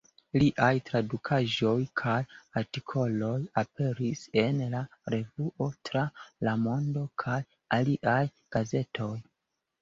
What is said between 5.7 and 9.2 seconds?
Tra la Mondo" kaj aliaj gazetoj.